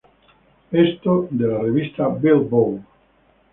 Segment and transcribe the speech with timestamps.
[0.71, 2.81] Esto de la Revista Billboard.